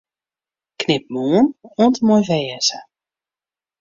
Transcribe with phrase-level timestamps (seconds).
[0.83, 2.77] Knip 'Moarn' oant en mei 'wêze'.